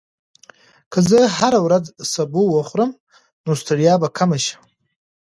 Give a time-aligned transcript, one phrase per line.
[0.91, 2.89] که زه هره ورځ سبو وخورم،
[3.45, 4.55] نو ستړیا به کمه شي.